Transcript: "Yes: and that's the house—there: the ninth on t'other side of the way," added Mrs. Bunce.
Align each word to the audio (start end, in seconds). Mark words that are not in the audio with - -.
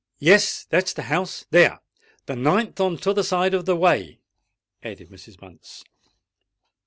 "Yes: 0.17 0.63
and 0.65 0.71
that's 0.79 0.93
the 0.93 1.03
house—there: 1.03 1.79
the 2.25 2.35
ninth 2.35 2.79
on 2.81 2.97
t'other 2.97 3.21
side 3.21 3.53
of 3.53 3.65
the 3.65 3.75
way," 3.75 4.17
added 4.81 5.11
Mrs. 5.11 5.37
Bunce. 5.39 5.83